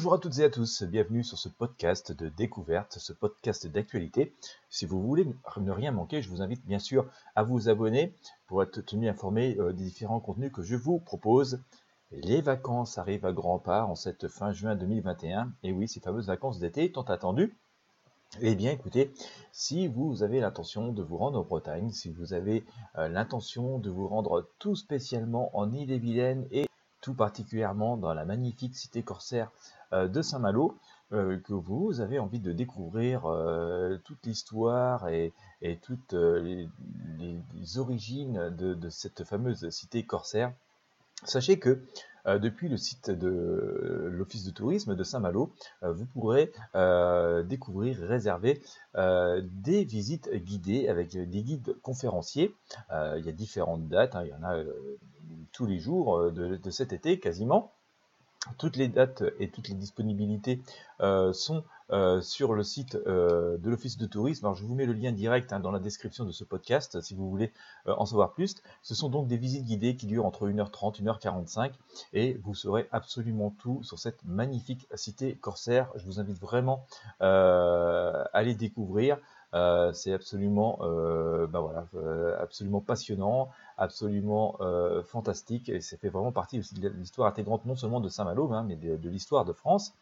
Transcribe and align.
Bonjour 0.00 0.14
à 0.14 0.18
toutes 0.18 0.38
et 0.38 0.44
à 0.44 0.48
tous, 0.48 0.82
bienvenue 0.84 1.22
sur 1.22 1.36
ce 1.36 1.50
podcast 1.50 2.10
de 2.10 2.30
découverte, 2.30 2.96
ce 2.98 3.12
podcast 3.12 3.66
d'actualité. 3.66 4.32
Si 4.70 4.86
vous 4.86 5.02
voulez 5.02 5.26
ne 5.26 5.70
rien 5.70 5.92
manquer, 5.92 6.22
je 6.22 6.30
vous 6.30 6.40
invite 6.40 6.64
bien 6.64 6.78
sûr 6.78 7.04
à 7.36 7.42
vous 7.42 7.68
abonner 7.68 8.14
pour 8.46 8.62
être 8.62 8.80
tenu 8.80 9.10
informé 9.10 9.58
euh, 9.58 9.74
des 9.74 9.84
différents 9.84 10.18
contenus 10.18 10.52
que 10.52 10.62
je 10.62 10.74
vous 10.74 11.00
propose. 11.00 11.60
Les 12.12 12.40
vacances 12.40 12.96
arrivent 12.96 13.26
à 13.26 13.32
grands 13.32 13.58
pas 13.58 13.84
en 13.84 13.94
cette 13.94 14.28
fin 14.28 14.52
juin 14.52 14.74
2021. 14.74 15.52
Et 15.64 15.70
oui, 15.70 15.86
ces 15.86 16.00
fameuses 16.00 16.28
vacances 16.28 16.60
d'été 16.60 16.90
tant 16.90 17.02
attendues. 17.02 17.54
Eh 18.40 18.54
bien, 18.54 18.70
écoutez, 18.72 19.12
si 19.52 19.86
vous 19.86 20.22
avez 20.22 20.40
l'intention 20.40 20.94
de 20.94 21.02
vous 21.02 21.18
rendre 21.18 21.40
en 21.40 21.44
Bretagne, 21.44 21.90
si 21.90 22.08
vous 22.10 22.32
avez 22.32 22.64
euh, 22.96 23.08
l'intention 23.08 23.78
de 23.78 23.90
vous 23.90 24.08
rendre 24.08 24.48
tout 24.58 24.76
spécialement 24.76 25.54
en 25.54 25.70
Île-et-Vilaine 25.70 26.48
et 26.52 26.69
tout 27.00 27.14
particulièrement 27.14 27.96
dans 27.96 28.14
la 28.14 28.24
magnifique 28.24 28.76
cité 28.76 29.02
corsaire 29.02 29.50
euh, 29.92 30.08
de 30.08 30.22
Saint-Malo, 30.22 30.76
euh, 31.12 31.38
que 31.38 31.52
vous 31.52 32.00
avez 32.00 32.18
envie 32.18 32.38
de 32.38 32.52
découvrir 32.52 33.22
toute 34.04 34.24
l'histoire 34.24 35.08
et, 35.08 35.32
toutes 35.82 36.12
les, 36.12 36.68
origines 37.76 38.50
de, 38.50 38.88
cette 38.88 39.24
fameuse 39.24 39.68
cité 39.70 40.04
corsaire, 40.04 40.52
sachez 41.24 41.58
que 41.58 41.82
euh, 42.26 42.38
depuis 42.38 42.68
le 42.68 42.76
site 42.76 43.10
de 43.10 44.08
l'Office 44.12 44.44
de 44.44 44.50
tourisme 44.50 44.94
de 44.94 45.04
Saint-Malo, 45.04 45.52
euh, 45.82 45.92
vous 45.92 46.06
pourrez 46.06 46.52
euh, 46.74 47.42
découvrir, 47.42 47.98
réserver 47.98 48.60
des 48.94 49.84
visites 49.84 50.30
guidées 50.34 50.88
avec 50.88 51.16
des 51.16 51.42
guides 51.42 51.76
conférenciers. 51.82 52.52
il 52.90 53.24
y 53.24 53.28
a 53.28 53.32
différentes 53.32 53.88
dates, 53.88 54.16
hein, 54.16 54.24
il 54.24 54.30
y 54.30 54.34
en 54.34 54.42
a 54.42 54.62
tous 55.52 55.66
les 55.66 55.78
jours 55.78 56.30
de, 56.30 56.70
cet 56.70 56.92
été 56.92 57.18
quasiment. 57.18 57.72
Toutes 58.56 58.76
les 58.76 58.88
dates 58.88 59.22
et 59.38 59.50
toutes 59.50 59.68
les 59.68 59.74
disponibilités 59.74 60.60
sont 60.98 61.62
euh, 61.92 62.20
sur 62.20 62.54
le 62.54 62.62
site 62.62 62.94
euh, 62.94 63.56
de 63.58 63.68
l'Office 63.68 63.98
de 63.98 64.06
tourisme. 64.06 64.46
Alors 64.46 64.54
je 64.54 64.64
vous 64.64 64.76
mets 64.76 64.86
le 64.86 64.92
lien 64.92 65.10
direct 65.10 65.52
hein, 65.52 65.58
dans 65.58 65.72
la 65.72 65.80
description 65.80 66.24
de 66.24 66.30
ce 66.30 66.44
podcast 66.44 67.00
si 67.00 67.14
vous 67.14 67.28
voulez 67.28 67.52
euh, 67.88 67.94
en 67.96 68.06
savoir 68.06 68.32
plus. 68.32 68.54
Ce 68.82 68.94
sont 68.94 69.08
donc 69.08 69.26
des 69.26 69.36
visites 69.36 69.64
guidées 69.64 69.96
qui 69.96 70.06
durent 70.06 70.24
entre 70.24 70.48
1h30 70.48 71.02
1h45 71.02 71.72
et 72.12 72.34
vous 72.44 72.54
saurez 72.54 72.88
absolument 72.92 73.52
tout 73.58 73.82
sur 73.82 73.98
cette 73.98 74.24
magnifique 74.24 74.86
cité 74.94 75.34
corsaire. 75.34 75.90
Je 75.96 76.04
vous 76.04 76.20
invite 76.20 76.40
vraiment 76.40 76.86
à 77.18 78.42
les 78.42 78.54
découvrir. 78.54 79.18
Euh, 79.54 79.92
c'est 79.92 80.12
absolument, 80.12 80.78
euh, 80.82 81.46
ben 81.46 81.60
voilà, 81.60 81.86
euh, 81.96 82.40
absolument 82.40 82.80
passionnant, 82.80 83.50
absolument 83.78 84.58
fantastique, 85.04 85.70
et 85.70 85.80
ça 85.80 85.96
fait 85.96 86.10
vraiment 86.10 86.32
partie 86.32 86.58
aussi 86.58 86.74
de 86.74 86.88
l'histoire 86.88 87.28
intégrante 87.28 87.64
non 87.64 87.76
seulement 87.76 88.00
de 88.00 88.10
Saint-Malo, 88.10 88.52
hein, 88.52 88.62
mais 88.68 88.76
de, 88.76 89.08
l'histoire 89.08 89.46
de 89.46 89.54
France. 89.54 89.94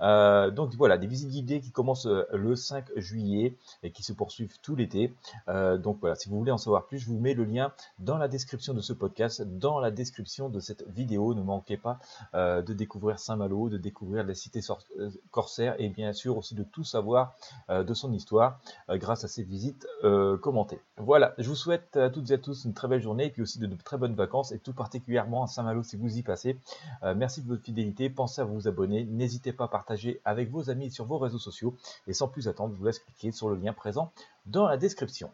donc 0.00 0.74
voilà, 0.74 0.98
des 0.98 1.06
visites 1.06 1.30
guidées 1.30 1.60
qui 1.60 1.70
commencent 1.70 2.08
le 2.08 2.56
5 2.56 2.86
juillet 2.96 3.54
et 3.84 3.92
qui 3.92 4.02
se 4.02 4.12
poursuivent 4.12 4.58
tout 4.62 4.74
l'été. 4.74 5.14
donc 5.46 5.98
voilà, 6.00 6.16
si 6.16 6.28
vous 6.28 6.38
voulez 6.38 6.50
en 6.50 6.58
savoir 6.58 6.86
plus, 6.86 6.98
je 6.98 7.06
vous 7.06 7.20
mets 7.20 7.34
le 7.34 7.44
lien 7.44 7.72
dans 8.00 8.18
la 8.18 8.26
description 8.26 8.74
de 8.74 8.80
ce 8.80 8.92
podcast, 8.92 9.42
dans 9.42 9.78
la 9.78 9.92
description 9.92 10.48
de 10.48 10.58
cette 10.58 10.84
vidéo. 10.88 11.32
Ne 11.34 11.42
manquez 11.42 11.76
pas 11.76 12.00
de 12.34 12.72
découvrir 12.72 13.20
Saint-Malo, 13.20 13.68
de 13.68 13.78
découvrir 13.78 14.24
la 14.24 14.34
cité 14.34 14.60
corsaire 15.30 15.76
et 15.78 15.88
bien 15.88 16.12
sûr 16.12 16.36
aussi 16.36 16.56
de 16.56 16.64
tout 16.64 16.84
savoir 16.84 17.36
de 17.68 17.94
son 17.94 18.12
histoire. 18.12 18.58
Euh, 18.90 18.98
grâce 18.98 19.24
à 19.24 19.28
ces 19.28 19.42
visites 19.42 19.86
euh, 20.04 20.36
commentées. 20.36 20.80
Voilà, 20.96 21.34
je 21.38 21.48
vous 21.48 21.54
souhaite 21.54 21.96
à 21.96 22.10
toutes 22.10 22.30
et 22.30 22.34
à 22.34 22.38
tous 22.38 22.64
une 22.64 22.74
très 22.74 22.88
belle 22.88 23.00
journée 23.00 23.26
et 23.26 23.30
puis 23.30 23.42
aussi 23.42 23.58
de, 23.58 23.68
très 23.84 23.98
bonnes 23.98 24.14
vacances 24.14 24.52
et 24.52 24.58
tout 24.58 24.72
particulièrement 24.72 25.44
à 25.44 25.46
Saint-Malo 25.46 25.82
si 25.82 25.96
vous 25.96 26.18
y 26.18 26.22
passez. 26.22 26.58
Euh, 27.04 27.14
merci 27.14 27.42
de 27.42 27.48
votre 27.48 27.62
fidélité, 27.62 28.10
pensez 28.10 28.40
à 28.40 28.44
vous 28.44 28.66
abonner, 28.66 29.04
n'hésitez 29.04 29.52
pas 29.52 29.64
à 29.64 29.68
partager 29.68 30.20
avec 30.24 30.50
vos 30.50 30.70
amis 30.70 30.90
sur 30.90 31.04
vos 31.04 31.18
réseaux 31.18 31.38
sociaux 31.38 31.76
et 32.08 32.12
sans 32.12 32.26
plus 32.26 32.48
attendre, 32.48 32.74
je 32.74 32.78
vous 32.78 32.84
laisse 32.84 32.98
cliquer 32.98 33.30
sur 33.30 33.48
le 33.48 33.56
lien 33.56 33.72
présent 33.72 34.10
dans 34.46 34.66
la 34.66 34.76
description. 34.76 35.30